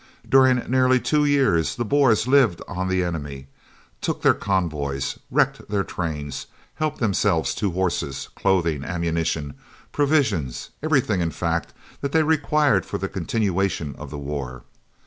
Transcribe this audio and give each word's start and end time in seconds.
During 0.27 0.57
nearly 0.67 0.99
two 0.99 1.25
years 1.25 1.75
the 1.75 1.85
Boers 1.85 2.25
lived 2.27 2.59
on 2.67 2.87
the 2.87 3.03
enemy, 3.03 3.45
took 4.01 4.23
their 4.23 4.33
convoys, 4.33 5.19
wrecked 5.29 5.69
their 5.69 5.83
trains, 5.83 6.47
helped 6.73 6.97
themselves 6.97 7.53
to 7.53 7.69
horses, 7.69 8.27
clothing, 8.33 8.83
ammunition, 8.83 9.53
provisions 9.91 10.71
everything, 10.81 11.21
in 11.21 11.29
fact, 11.29 11.71
that 11.99 12.13
they 12.13 12.23
required 12.23 12.83
for 12.83 12.97
the 12.97 13.07
continuation 13.07 13.95
of 13.97 14.09
the 14.09 14.17
war. 14.17 14.63